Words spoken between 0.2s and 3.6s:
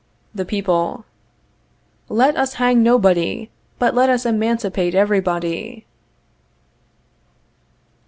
The People. Let us hang nobody,